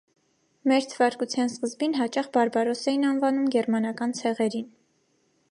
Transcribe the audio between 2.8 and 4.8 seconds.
էին անվանում գերմանական ցեղերին։